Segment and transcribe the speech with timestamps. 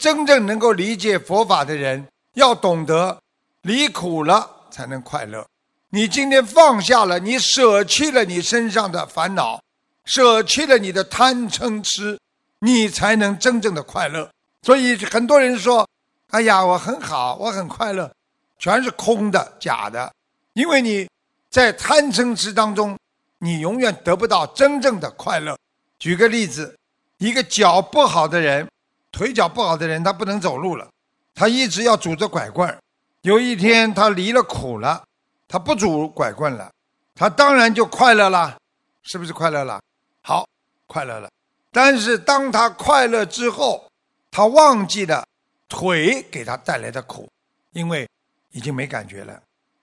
[0.00, 3.20] 真正能够理解佛法的人，要懂得
[3.62, 5.46] 离苦了才能快乐。
[5.90, 9.62] 你今天放下了，你舍弃了你身上的烦恼，
[10.06, 12.18] 舍弃了你的贪嗔痴，
[12.60, 14.30] 你才能真正的快乐。
[14.62, 15.86] 所以很多人说
[16.32, 18.10] ：“哎呀，我很好，我很快乐。”
[18.58, 20.10] 全是空的、假的，
[20.54, 21.06] 因为你
[21.50, 22.96] 在贪嗔痴当中，
[23.38, 25.58] 你永远得不到真正的快乐。
[25.98, 26.74] 举个例子，
[27.18, 28.66] 一个脚不好的人，
[29.10, 30.88] 腿脚不好的人，他不能走路了，
[31.34, 32.78] 他一直要拄着拐棍
[33.22, 35.04] 有一天他离了苦了，
[35.46, 36.70] 他不拄拐棍了，
[37.14, 38.58] 他当然就快乐了，
[39.02, 39.80] 是不是快乐了？
[40.22, 40.46] 好，
[40.86, 41.30] 快乐了。
[41.72, 43.88] 但是当他快乐之后，
[44.30, 45.26] 他忘记了
[45.68, 47.28] 腿给他带来的苦，
[47.72, 48.08] 因为。
[48.52, 49.40] 已经没感觉了，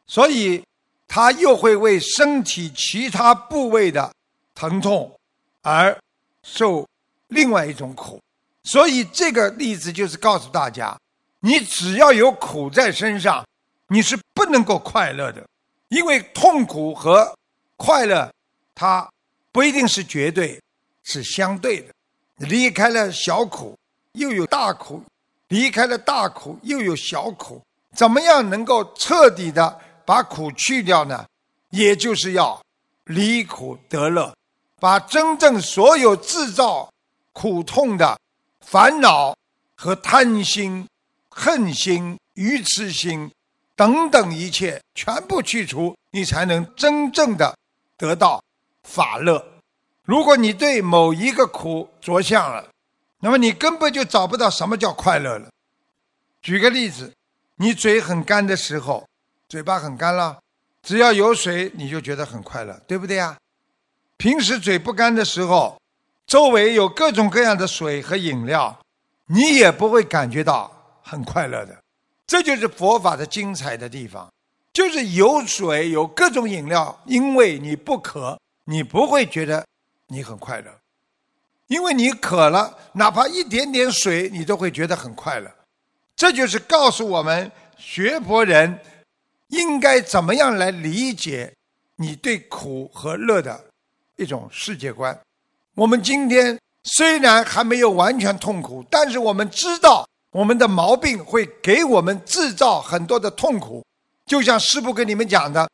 [0.07, 0.61] 所以
[1.07, 4.13] 他又会为身体其他部位的
[4.53, 5.09] 疼痛
[5.61, 5.97] 而
[6.43, 6.85] 受
[7.29, 8.19] 另外一种苦。
[8.67, 10.93] 所以这个例子就是告诉大家：
[11.39, 13.47] 你只要有苦在身上，
[13.87, 15.41] 你是不能够快乐的，
[15.87, 17.33] 因为痛苦和
[17.77, 18.29] 快乐
[18.75, 19.09] 它
[19.53, 20.61] 不一定是绝对，
[21.03, 21.93] 是相对的。
[22.39, 23.73] 离开了小苦，
[24.11, 25.01] 又有大苦；
[25.47, 27.61] 离开了大苦，又有小苦。
[27.95, 31.25] 怎么样能够彻底的把苦去掉呢？
[31.69, 32.61] 也就是要
[33.05, 34.35] 离苦得乐，
[34.79, 36.91] 把真正所有制造
[37.31, 38.19] 苦痛的
[38.69, 39.33] 烦恼
[39.75, 40.85] 和贪心、
[41.29, 43.31] 恨心、愚痴心
[43.77, 47.57] 等等一切全部去除，你才能真正的
[47.95, 48.43] 得到
[48.83, 49.41] 法乐。
[50.03, 52.67] 如果你对某一个苦着相了，
[53.19, 55.49] 那么你根本就找不到什么叫快乐了。
[56.41, 57.13] 举个例子。
[57.59, 59.09] 你嘴很干的时候，
[59.49, 60.37] 嘴巴很干了，
[60.83, 63.35] 只要有水，你就觉得很快乐，对不对呀？
[64.17, 65.81] 平时嘴不干的时候，
[66.27, 68.77] 周围有各种各样的水和饮料，
[69.27, 70.69] 你也不会感觉到
[71.01, 71.75] 很快乐的。
[72.27, 74.29] 这就是佛法的精彩的地方，
[74.73, 79.65] 就是有水有各种饮料，因为你不渴，你不会觉得
[80.07, 80.69] 你很快乐；
[81.67, 85.49] 因为你渴了，哪怕一点点水，你都会觉得很快乐。
[86.13, 88.77] 这就是告诉我们学佛人
[89.47, 91.53] 应该怎么样来理解
[91.95, 93.63] 你对苦和乐的
[94.17, 95.17] 一种世界观。
[95.77, 103.85] 我们今天虽然还没有完全痛苦，但是我们知道我们的毛病会给我们制造很多的痛苦。
[104.25, 105.69] 就像师傅跟你们讲的，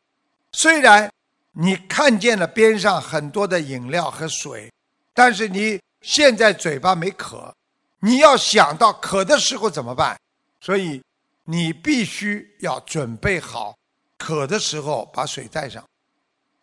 [0.52, 1.10] 虽然
[1.52, 4.70] 你看见了边上很多的饮料和水，
[5.14, 7.54] 但是你现在嘴巴没渴，
[8.00, 10.14] 你要想到渴的时候怎么办？
[10.60, 11.00] 所以，
[11.44, 13.74] 你必须要准备好，
[14.18, 15.82] 渴的时候把水带上。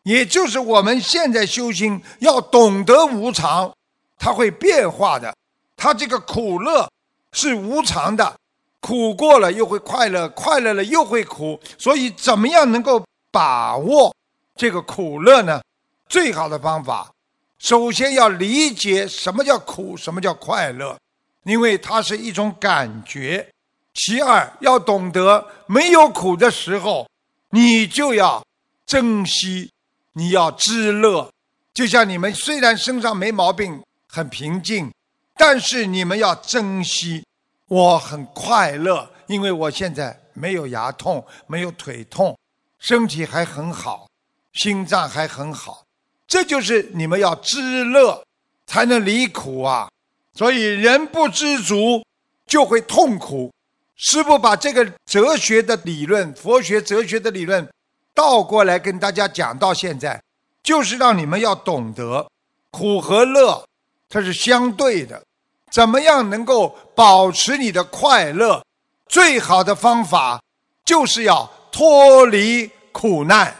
[0.03, 3.71] 也就是我们现在修心要懂得无常，
[4.17, 5.35] 它会变化的。
[5.77, 6.89] 它这个苦乐
[7.33, 8.35] 是无常的，
[8.79, 11.59] 苦过了又会快乐，快乐了又会苦。
[11.77, 14.13] 所以，怎么样能够把握
[14.55, 15.61] 这个苦乐呢？
[16.07, 17.09] 最好的方法，
[17.57, 20.97] 首先要理解什么叫苦，什么叫快乐，
[21.45, 23.47] 因为它是一种感觉。
[23.93, 27.07] 其二，要懂得没有苦的时候，
[27.51, 28.43] 你就要
[28.85, 29.71] 珍惜，
[30.13, 31.31] 你要知乐。
[31.73, 34.91] 就像你们虽然身上没毛病，很平静，
[35.35, 37.23] 但是你们要珍惜。
[37.67, 42.37] 我很快乐，因为我现在没有牙痛，没有腿痛，
[42.79, 44.07] 身体还很好，
[44.53, 45.85] 心脏还很好。
[46.27, 48.21] 这就是你们要知乐，
[48.67, 49.89] 才能离苦啊。
[50.33, 52.05] 所以人不知足，
[52.45, 53.53] 就会痛苦。
[53.95, 57.65] 师父把这个哲学的理论、佛学哲学的理论
[58.13, 60.21] 倒过来跟大家讲到现在，
[60.61, 62.29] 就是让你们要懂得
[62.69, 63.65] 苦和乐
[64.09, 65.23] 它是相对的，
[65.71, 68.63] 怎么样能够保持你的快乐？
[69.07, 70.41] 最好的方法
[70.83, 73.55] 就是要脱离苦难。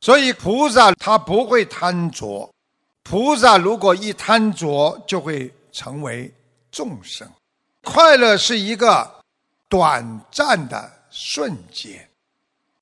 [0.00, 2.50] 所以菩萨他不会贪着，
[3.02, 6.32] 菩萨如果一贪着，就会成为
[6.70, 7.28] 众生。
[7.82, 9.18] 快乐是一个。
[9.70, 12.09] 短暂的瞬间，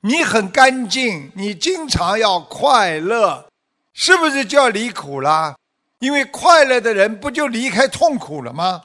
[0.01, 3.49] 你很干净，你经常要快乐，
[3.93, 5.57] 是不是就要离苦了？
[5.99, 8.83] 因为快乐的人不就离开痛苦了吗？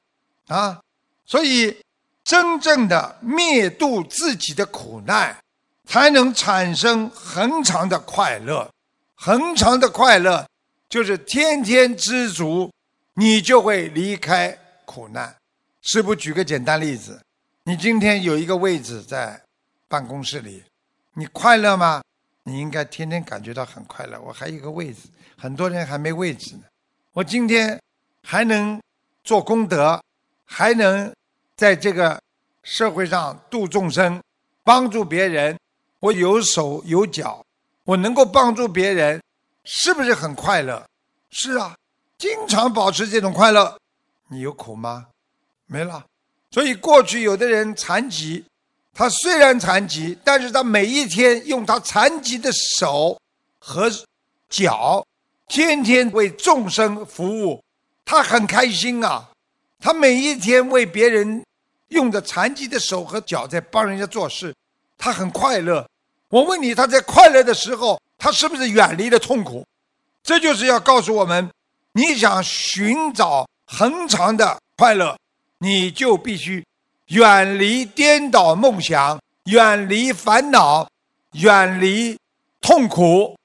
[0.47, 0.81] 啊，
[1.25, 1.77] 所以
[2.23, 5.37] 真正的灭度自己的苦难，
[5.87, 8.67] 才能产生恒长的快乐。
[9.15, 10.45] 恒长的快乐
[10.89, 12.71] 就是天天知足，
[13.13, 15.35] 你就会离开苦难。
[15.83, 17.21] 师父举个简单例子。
[17.65, 19.41] 你今天有一个位置在
[19.87, 20.63] 办公室里，
[21.15, 22.01] 你快乐吗？
[22.43, 24.19] 你应该天天感觉到很快乐。
[24.19, 25.07] 我还有一个位置，
[25.37, 26.63] 很多人还没位置呢。
[27.13, 27.79] 我今天
[28.23, 28.81] 还能
[29.23, 30.01] 做功德，
[30.45, 31.13] 还能
[31.55, 32.19] 在这个
[32.63, 34.21] 社会上度众生，
[34.63, 35.57] 帮助别人，
[35.99, 37.45] 我有手有脚，
[37.83, 39.21] 我能够帮助别人，
[39.63, 40.83] 是不是很快乐？
[41.29, 41.75] 是啊，
[42.17, 43.77] 经常保持这种快乐，
[44.29, 45.07] 你有苦吗？
[45.67, 46.03] 没了。
[46.51, 48.45] 所以过去有的人残疾，
[48.93, 53.19] 他虽然残疾，但是他每一天用他残疾的手
[53.59, 53.91] 和
[54.49, 55.03] 脚，
[55.47, 57.63] 天天为众生服务，
[58.05, 59.29] 他很开心啊。
[59.79, 61.43] 他每一天为别人
[61.89, 64.55] 用着残疾的手和脚在帮人家做事，
[64.97, 65.85] 他很快乐。
[66.29, 69.65] 我问你，他在快乐的时候，他是不是远离了痛苦？
[70.23, 71.49] 这就是要告诉我们：
[71.93, 75.17] 你想寻找恒长的快乐，
[75.57, 76.63] 你就必须
[77.07, 80.87] 远离颠倒梦想，远离烦恼，
[81.33, 82.17] 远离
[82.61, 83.37] 痛苦。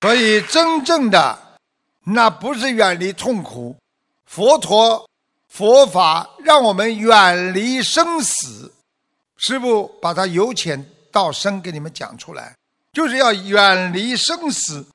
[0.00, 1.38] 所以，真正的
[2.04, 3.76] 那不是远离痛苦，
[4.26, 5.06] 佛陀。
[5.48, 8.70] 佛法让我们远离生死，
[9.38, 12.54] 师父把它由浅到深给你们讲出来，
[12.92, 14.86] 就是要远离生死，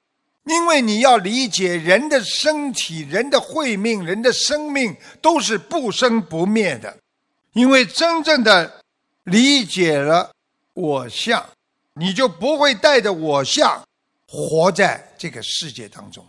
[0.45, 6.95] 因为你要理解人的身体、人的慧命、人的生命都是不生不灭的，
[7.53, 8.81] 因为真正的
[9.23, 10.31] 理解了
[10.73, 11.45] 我相，
[11.93, 13.81] 你就不会带着我相
[14.27, 16.25] 活在这个世界当中，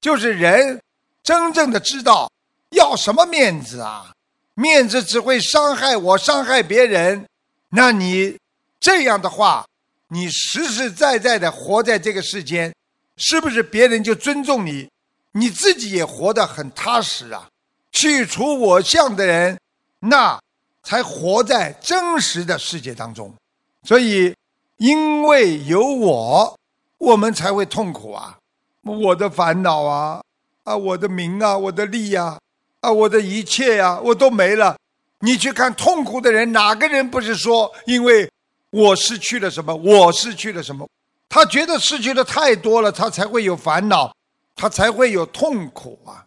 [0.00, 0.80] 就是人
[1.22, 2.30] 真正的知道。
[2.70, 4.12] 要什么面子啊？
[4.54, 7.24] 面子只会伤害我，伤害别人。
[7.70, 8.36] 那你
[8.80, 9.64] 这样的话，
[10.08, 12.74] 你实实在在的活在这个世间，
[13.16, 14.90] 是不是别人就尊重你？
[15.32, 17.48] 你自己也活得很踏实啊。
[17.92, 19.58] 去除我相的人，
[20.00, 20.38] 那
[20.86, 23.34] 才活在真实的世界当中。
[23.82, 24.32] 所以，
[24.76, 26.56] 因为有我，
[26.98, 28.38] 我们才会痛苦啊！
[28.84, 30.22] 我的烦恼啊，
[30.62, 32.38] 啊，我的名啊，我的利呀。
[32.82, 34.76] 啊，我的一切呀，我都没了。
[35.20, 38.30] 你去看痛苦的人，哪个人不是说，因为
[38.70, 40.88] 我失去了什么，我失去了什么？
[41.28, 44.14] 他觉得失去的太多了，他才会有烦恼，
[44.54, 46.24] 他才会有痛苦啊。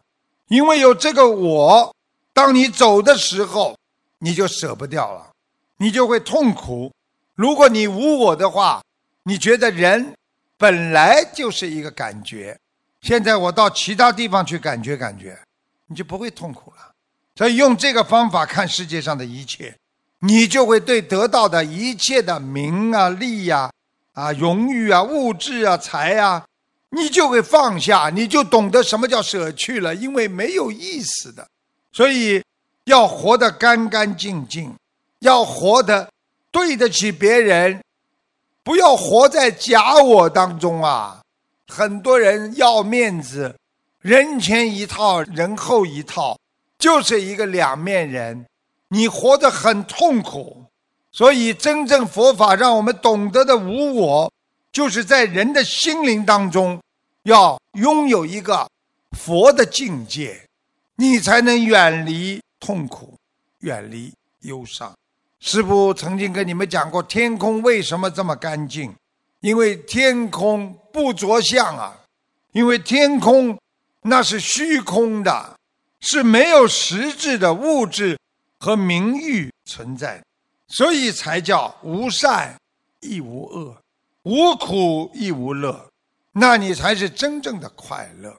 [0.50, 1.96] 因为有这个我，
[2.34, 3.78] 当你走的时候，
[4.20, 5.30] 你就舍不掉了，
[5.78, 6.92] 你就会痛苦。
[7.36, 8.82] 如果你无我的话，
[9.24, 10.14] 你觉得人
[10.58, 12.58] 本来就是一个感觉。
[13.02, 15.38] 现在我到其他地方去感觉感觉。
[15.92, 16.94] 你就不会痛苦了，
[17.36, 19.76] 所以用这个方法看世界上的一切，
[20.20, 23.72] 你就会对得到的一切的名啊、利呀、
[24.14, 26.46] 啊荣誉啊、物质啊、财啊，
[26.92, 31.48] 你就会放下，你就懂得什么叫舍去了，因为没有意思的。
[31.92, 32.40] 所以
[32.90, 34.74] 要活得干干净净，
[35.20, 36.10] 要活得
[36.50, 37.84] 对得起别人，
[38.64, 41.22] 不要活在假我当中啊！
[41.68, 43.56] 很多人要面子。
[44.02, 46.36] 人前一套，人后一套，
[46.80, 48.48] 就是一个两面人，
[48.88, 50.64] 你活得很痛苦。
[51.12, 54.34] 所以，真正佛法让我们懂得的无我，
[54.72, 56.82] 就是在人的心灵当中，
[57.24, 58.68] 要拥有一个
[59.12, 60.42] 佛的境界，
[60.96, 63.14] 你才能远离痛苦，
[63.60, 64.94] 远离忧伤。
[65.40, 68.94] 师父曾经跟你们讲过，天空为什么这么干净？
[69.40, 71.98] 因为天空不着相啊，
[72.52, 73.58] 因为天空。
[74.02, 75.60] 那是虚空的，
[76.00, 78.18] 是没有实质的物质
[78.58, 80.24] 和名誉存在，
[80.70, 82.56] 所以才叫无善
[83.02, 83.76] 亦无恶，
[84.24, 85.86] 无苦亦无乐。
[86.32, 88.34] 那你才是真正的快乐，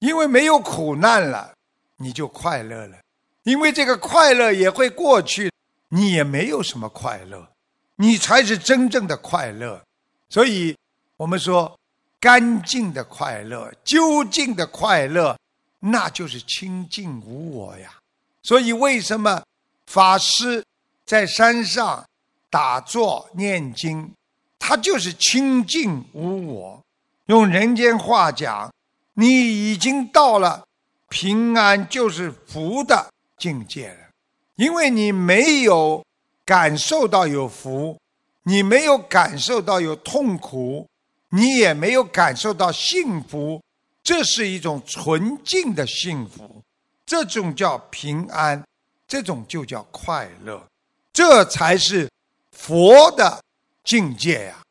[0.00, 1.54] 因为没有苦难了，
[1.96, 2.98] 你就快乐了。
[3.46, 5.50] 因为这个快乐也会过去，
[5.88, 7.48] 你也没有什么快乐，
[7.94, 9.80] 你才是真正的快乐。
[10.28, 10.76] 所以，
[11.16, 11.74] 我们说。
[12.18, 15.38] 干净的快乐，究竟的快乐，
[15.78, 17.94] 那就是清净无我呀。
[18.42, 19.40] 所以，为什么
[19.86, 20.64] 法师
[21.04, 22.04] 在山上
[22.50, 24.10] 打坐念经，
[24.58, 26.82] 他就是清净无我。
[27.26, 28.72] 用人间话讲，
[29.12, 30.64] 你已经到了
[31.08, 34.08] 平安就是福的境界了，
[34.56, 36.04] 因为你没有
[36.44, 37.98] 感受到有福，
[38.42, 40.86] 你没有感受到有痛苦。
[41.30, 43.60] 你也没有感受到幸福，
[44.02, 46.62] 这是一种纯净的幸福，
[47.04, 48.62] 这种叫平安，
[49.08, 50.64] 这种就叫快乐，
[51.12, 52.08] 这才是
[52.52, 53.42] 佛的
[53.82, 54.62] 境界呀。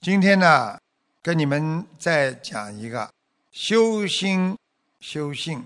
[0.00, 0.78] 今天呢，
[1.22, 3.08] 跟你们再讲一个
[3.52, 4.56] 修心、
[4.98, 5.62] 修性、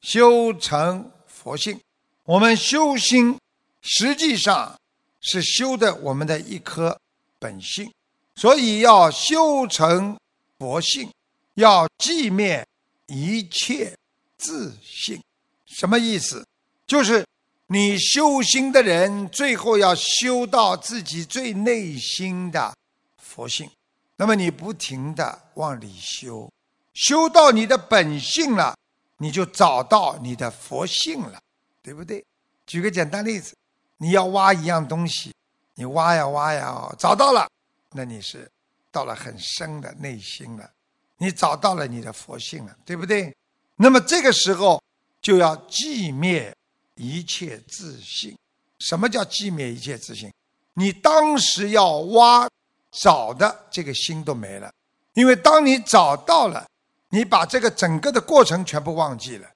[0.00, 1.08] 修成
[1.42, 1.80] 佛性。
[2.24, 3.36] 我们修心，
[3.80, 4.78] 实际上
[5.20, 6.96] 是修的我们的一颗
[7.38, 7.92] 本性。
[8.36, 10.16] 所以要修成
[10.58, 11.10] 佛性，
[11.54, 12.64] 要寂灭
[13.08, 13.94] 一切
[14.38, 15.20] 自性。
[15.66, 16.46] 什么意思？
[16.86, 17.26] 就是
[17.66, 22.74] 你修心的人，最后要修到自己最内心的
[23.18, 23.68] 佛性。
[24.16, 26.50] 那么你不停的往里修，
[26.94, 28.76] 修到你的本性了，
[29.22, 31.40] 你就找到你的佛性了，
[31.80, 32.24] 对不对？
[32.66, 33.54] 举个简单例子，
[33.98, 35.32] 你要挖一样东西，
[35.76, 37.48] 你挖呀挖呀，找到了，
[37.92, 38.50] 那你是
[38.90, 40.68] 到了很深的内心了，
[41.18, 43.32] 你找到了你的佛性了，对不对？
[43.76, 44.82] 那么这个时候
[45.20, 46.52] 就要寂灭
[46.96, 48.36] 一切自信。
[48.80, 50.32] 什么叫寂灭一切自信？
[50.74, 52.50] 你当时要挖
[52.90, 54.72] 找的这个心都没了，
[55.12, 56.66] 因为当你找到了，
[57.14, 59.46] 你把这个整个的过程全部忘记了，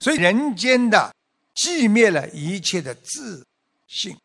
[0.00, 1.14] 所以人间的
[1.54, 3.46] 寂灭了一切的自
[3.86, 4.18] 信，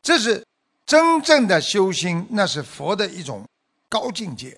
[0.00, 0.46] 这是
[0.86, 3.44] 真正的修心，那是佛的一种
[3.88, 4.56] 高境界。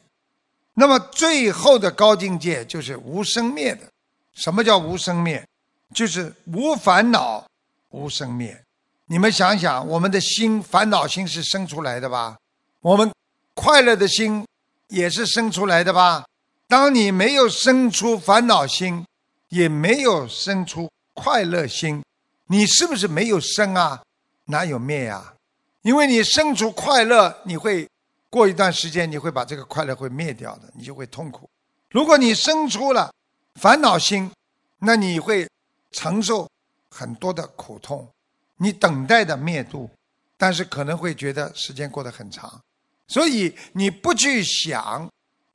[0.75, 3.89] 那么最后的高境界就是无生灭的。
[4.35, 5.43] 什么叫无生灭？
[5.95, 7.45] 就是无烦恼、
[7.89, 8.63] 无生灭。
[9.07, 12.37] 你们想想，我们的心烦恼心是生出来的吧？
[12.81, 13.11] 我们
[13.55, 14.47] 快乐的心
[14.89, 16.25] 也是生出来的吧？
[16.71, 19.05] 当你没有生出烦恼心，
[19.49, 22.01] 也没有生出快乐心，
[22.47, 24.01] 你是不是没有生啊？
[24.45, 25.35] 哪有灭呀？
[25.83, 27.89] 因为你生出快乐，你会
[28.29, 31.51] 过一段时间，你会把这个快乐会灭掉的，你就会痛苦。
[31.91, 33.13] 如果你生出了，
[33.57, 34.31] 烦恼心，
[34.79, 35.49] 那你会
[35.91, 36.49] 承受
[36.89, 38.09] 很多的苦痛，
[38.59, 39.91] 你等待的灭度，
[40.37, 42.61] 但是可能会觉得时间过得很长，
[43.09, 45.11] 所以你不去想，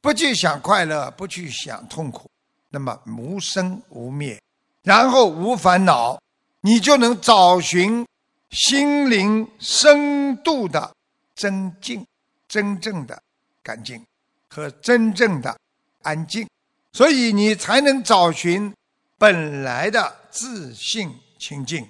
[0.06, 2.30] 不去想快乐，不去想痛苦，
[2.70, 4.40] 那么无生无灭，
[4.84, 6.22] 然后无烦恼，
[6.62, 8.06] 你就能找寻
[8.52, 10.94] 心灵深度的
[11.34, 12.06] 真静，
[12.48, 13.20] 真正的
[13.64, 14.06] 干净
[14.52, 15.58] 和真正的
[16.04, 16.48] 安静。
[16.94, 18.72] 所以你才能找寻
[19.18, 21.84] 本来的自信清净，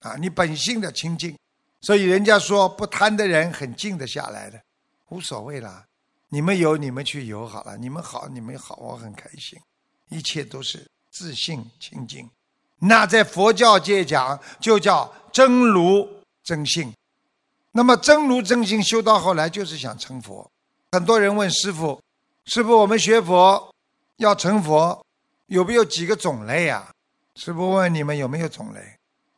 [0.00, 1.34] 啊，你本性的清净。
[1.80, 4.60] 所以人家说不贪的人很静得下来的，
[5.08, 5.82] 无所谓了。
[6.34, 9.60] 你们有你们去有好了，你们好你们好，我很开心。
[10.08, 12.26] 一切都是自信清净。
[12.78, 16.08] 那在佛教界讲，就叫真如
[16.42, 16.90] 真性。
[17.72, 20.50] 那么真如真性修到后来就是想成佛。
[20.92, 22.00] 很多人问师傅
[22.46, 23.70] ：“师傅，我们学佛。”
[24.16, 25.04] 要成佛，
[25.48, 26.90] 有没有几个种类呀？
[27.34, 28.80] 师父问你们有没有种类？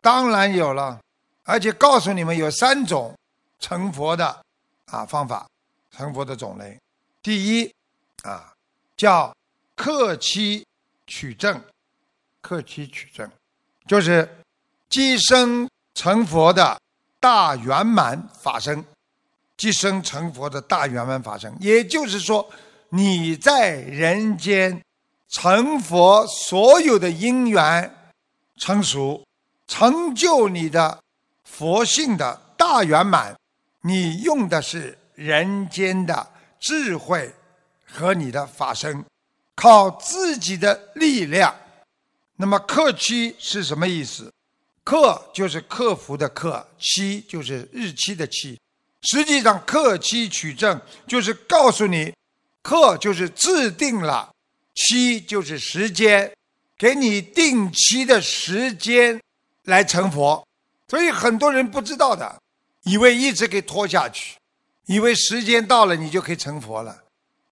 [0.01, 1.01] 当然有了，
[1.43, 3.17] 而且告诉你们有三种
[3.59, 4.45] 成佛的
[4.87, 5.49] 啊方法，
[5.91, 6.79] 成佛的种类。
[7.25, 7.75] 第一
[8.23, 8.53] 啊，
[8.97, 9.35] 叫
[9.75, 10.65] 克期
[11.09, 11.61] 取证，
[12.41, 13.29] 克期取证，
[13.89, 14.37] 就是
[14.89, 16.81] 即生成佛的
[17.19, 18.85] 大圆满法身，
[19.57, 22.49] 即生成佛的大圆满法身，也就是说。
[22.91, 24.81] 你在人间
[25.29, 27.93] 成佛，所有的因缘
[28.57, 29.27] 成熟，
[29.67, 31.03] 成就你的
[31.43, 33.37] 佛性的大圆满，
[33.81, 36.25] 你用的是人间的
[36.65, 37.31] 智慧
[37.85, 39.05] 和你的法身，
[39.55, 41.55] 靠自己的力量。
[42.37, 44.33] 那么克期是什么意思？
[44.83, 48.59] 克就是克服的克，期就是日期的期。
[49.03, 52.11] 实际上克期取证就是告诉你。
[52.63, 54.33] 克就是制定了，
[54.75, 56.33] 期就是时间，
[56.79, 59.21] 给你定期的时间
[59.65, 60.43] 来成佛，
[60.89, 62.41] 所以很多人不知道的，
[62.85, 64.39] 以为一直给拖下去，
[64.87, 67.05] 以为时间到了你就可以成佛了，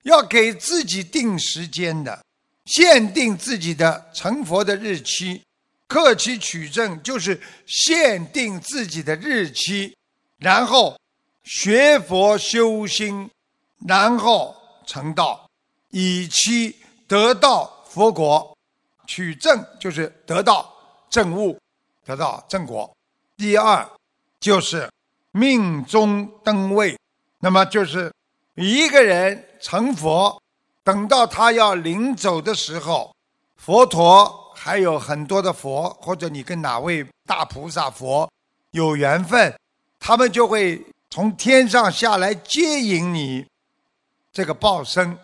[0.03, 2.25] 要给自己定时间的，
[2.67, 5.43] 限定自己的成佛的日期，
[5.87, 9.97] 克期取证就是限定自己的日期，
[10.39, 10.99] 然后
[11.45, 13.31] 学佛修心，
[13.87, 14.57] 然后。
[14.85, 15.49] 成道，
[15.91, 16.75] 以期
[17.07, 18.59] 得到佛果，
[19.07, 20.71] 取正就是得到
[21.09, 21.57] 正悟，
[22.05, 22.93] 得到正果。
[23.37, 23.89] 第二
[24.41, 24.91] 就是
[25.31, 26.99] 命中登位，
[27.45, 28.13] 那么就是
[28.55, 30.41] 一个人成佛，
[30.85, 33.13] 等到他要临走的时候，
[33.57, 38.31] 佛陀还有很多的佛，或者你跟哪位大菩萨佛
[38.71, 39.53] 有缘分，
[39.99, 40.81] 他们就会
[41.11, 43.45] 从天上下来接引你。
[44.33, 45.19] 这个报身，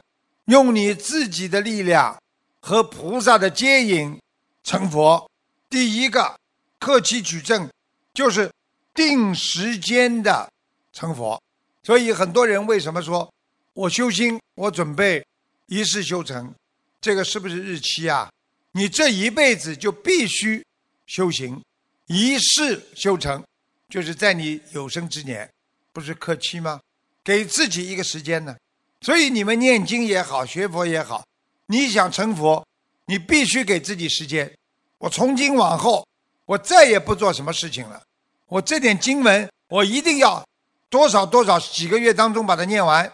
[0.46, 2.20] 用你自己的力量
[2.60, 4.20] 和菩萨的接引
[4.64, 5.30] 成佛。
[5.70, 6.36] 第一个
[6.80, 7.70] 克期举证，
[8.12, 8.50] 就是
[8.92, 10.50] 定时间的
[10.92, 11.40] 成佛。
[11.88, 13.32] 所以很多人为什么说
[13.72, 15.24] 我修心，我准备
[15.68, 16.54] 一世修成，
[17.00, 18.30] 这个是不是日期啊？
[18.72, 20.62] 你这一辈子就必须
[21.06, 21.58] 修行，
[22.04, 23.42] 一世修成，
[23.88, 25.48] 就是在你有生之年，
[25.90, 26.78] 不是克期吗？
[27.24, 28.54] 给自己一个时间呢？
[29.00, 31.26] 所以你们念经也好，学佛也好，
[31.68, 32.62] 你想成佛，
[33.06, 34.52] 你必须给自己时间。
[34.98, 36.06] 我从今往后，
[36.44, 38.02] 我再也不做什么事情了，
[38.48, 40.46] 我这点经文，我一定要
[40.90, 43.10] 多少多少几个月当中把它念完，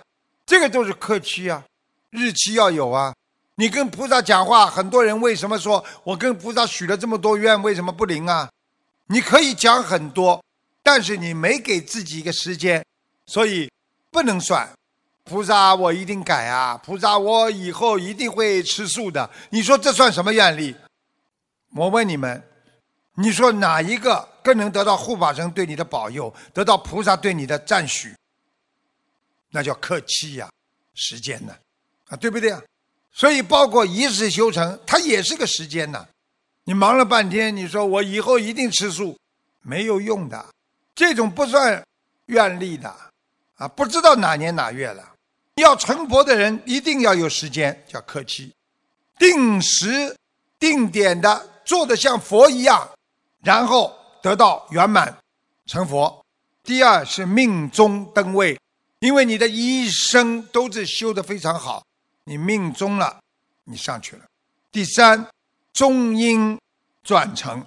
[0.47, 1.65] 这个都是客期啊，
[2.11, 3.15] 日期要有啊。
[3.57, 8.51] 你跟菩萨讲话，很多人为什么说我跟菩萨许了这么多愿，为什么不灵啊？
[9.07, 10.43] 你可以讲很多，
[10.83, 12.85] 但是你没给自己一个时间，
[13.27, 13.71] 所以
[14.11, 14.69] 不能算。
[15.25, 16.77] 菩萨，我一定改啊！
[16.85, 19.31] 菩萨，我以后一定会吃素的。
[19.51, 20.77] 你说这算什么愿力？
[21.75, 22.43] 我问你们，
[23.17, 28.15] 你说哪一个更能得到护法神对你的保佑，得到菩萨对你的赞许？
[29.51, 30.51] 那叫客气呀，
[30.95, 31.55] 时间呢？
[32.09, 32.61] 啊，对不对啊？
[33.13, 36.07] 所以，包括一世修成，它也是个时间呢。
[36.65, 39.17] 你忙了半天，你说我以后一定吃素，
[39.63, 40.45] 没有用的。
[40.95, 41.81] 这种不算
[42.27, 42.93] 愿力的，
[43.57, 45.13] 啊，不知道哪年哪月了。
[45.57, 48.53] 要成佛的人，一定要有时间，叫客气，
[49.19, 50.17] 定时
[50.59, 52.91] 定点的做的像佛一样，
[53.45, 55.17] 然后得到圆满
[55.67, 56.25] 成佛。
[56.63, 58.59] 第二是命中登位，
[59.01, 61.85] 因为你的一生都是修的非常好。
[62.25, 63.21] 你命中了，
[63.65, 64.25] 你上去了。
[64.73, 65.29] 第三，
[65.75, 66.59] 中阴
[67.03, 67.63] 转成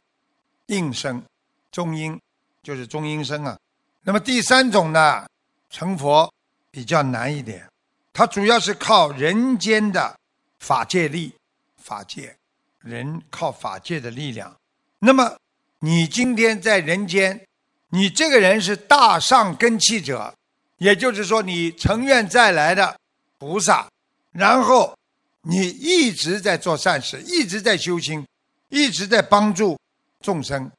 [0.66, 1.24] 应生，
[1.72, 2.20] 中阴
[2.64, 3.56] 就是中阴身啊。
[4.02, 5.28] 那么第三种呢，
[5.70, 6.34] 成佛
[6.72, 7.70] 比较难一点，
[8.12, 10.18] 它主要是靠人间的
[10.60, 11.32] 法界力，
[11.78, 12.36] 法界
[12.80, 14.56] 人靠法界的力量。
[14.98, 15.38] 那么
[15.80, 17.46] 你今天在人间，
[17.90, 20.34] 你这个人是大上根器者，
[20.78, 23.00] 也就是说你成愿再来的
[23.38, 23.88] 菩萨。
[24.32, 24.98] 然后，
[25.42, 28.26] 你一直在做善事，一直在修心，
[28.70, 29.78] 一直在帮助
[30.24, 30.70] 众生。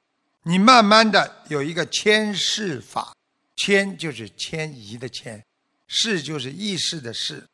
[0.42, 3.14] 你慢慢的有一个迁世法，
[3.56, 5.42] 迁就是迁移的迁，
[5.86, 7.44] 世就是意识的世，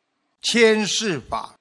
[0.41, 1.53] 迁世法。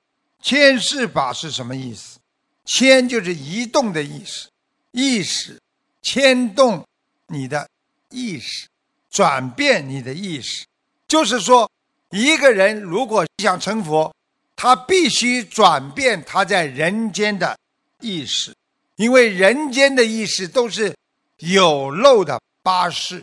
[0.42, 2.18] 迁世法是什么意思？
[2.66, 4.48] 迁就是移动的意思，
[4.92, 5.58] 意识
[6.04, 6.86] 牵动
[7.26, 7.68] 你的
[8.10, 8.68] 意识，
[9.10, 10.64] 转变你的意识。
[11.08, 11.68] 就是说，
[12.10, 14.14] 一个人如果想成佛。
[14.56, 17.58] 他必须转变他在人间的
[18.00, 18.54] 意识，
[18.94, 20.94] 因为人间的意识都是
[21.38, 23.22] 有漏的八识，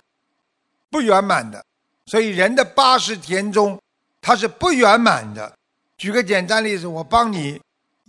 [0.89, 1.65] 不圆满的，
[2.05, 3.81] 所以人的八识田中，
[4.19, 5.57] 它是不圆满的。
[5.97, 7.59] 举个简单例子，我帮你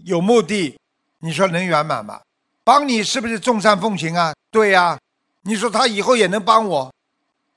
[0.05, 0.77] 有目的，
[1.21, 2.21] 你说能圆满吗？
[2.65, 4.35] 帮你是不是众善奉行啊？
[4.51, 4.99] 对呀，
[5.43, 6.93] 你说他以后也能帮我，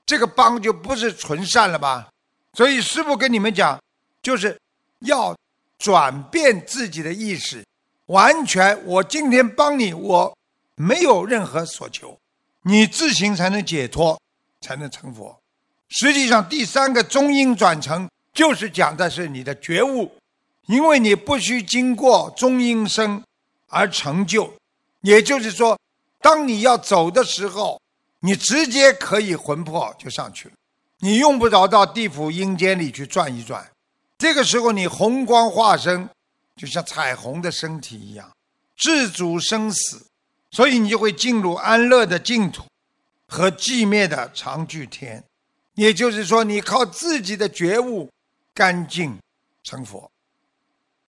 [0.04, 2.08] 这个帮就不是纯善了吧？
[2.54, 3.80] 所以师父跟你们讲，
[4.22, 4.58] 就是
[5.00, 5.36] 要。
[5.78, 7.62] 转变自己的意识，
[8.06, 10.34] 完全我今天帮你，我
[10.74, 12.18] 没有任何所求，
[12.62, 14.18] 你自行才能解脱，
[14.62, 15.38] 才能成佛。
[15.90, 20.10] 实际上，第三个中阴转成就是讲的是你的觉悟，
[20.68, 23.22] 因为你不需经过中阴身
[23.68, 24.50] 而成就，
[25.06, 25.78] 也就是说，
[26.20, 27.80] 当你要走的时候，
[28.18, 30.54] 你直接可以魂魄就上去了，
[30.98, 33.70] 你用不着到地府阴间里去转一转。
[34.18, 36.08] 这个时候，你红光化身，
[36.56, 38.28] 就像彩虹的身体一样，
[38.76, 40.04] 自主生死，
[40.50, 42.64] 所以你就会进入安乐的净土
[43.28, 45.22] 和寂灭的长聚天。
[45.74, 48.10] 也就是说，你靠自己的觉悟
[48.52, 49.16] 干净
[49.62, 50.10] 成佛。